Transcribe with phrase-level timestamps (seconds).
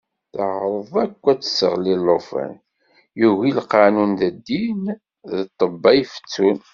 [0.33, 2.53] Teɛreḍ akk ad d-tesseɣli llufan
[3.19, 4.81] yugi lqanun d ddin
[5.29, 6.57] d ṭebba ifettun.